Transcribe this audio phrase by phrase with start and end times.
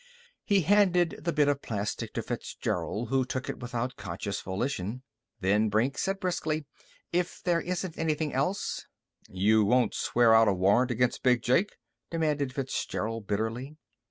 [0.43, 5.03] He handed the bit of plastic to Fitzgerald, who took it without conscious volition.
[5.41, 6.65] Then Brink said briskly:
[7.13, 8.87] "If there isn't anything else"
[9.45, 11.77] "You won't swear out a warrant against Big Jake?"
[12.09, 13.77] demanded Fitzgerald bitterly.